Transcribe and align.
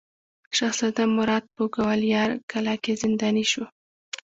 شهزاده 0.57 1.03
مراد 1.17 1.43
په 1.55 1.63
ګوالیار 1.75 2.29
کلا 2.51 2.75
کې 2.83 2.93
زنداني 3.01 3.45
شو. 3.51 3.65